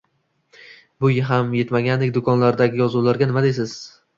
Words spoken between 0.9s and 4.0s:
Bu yetmagandek, do‘konlardagi yozuvlarga nima deysiz.